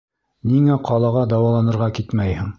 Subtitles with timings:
[0.53, 2.47] Ниңә ҡалаға дауаланырға китмәйһең?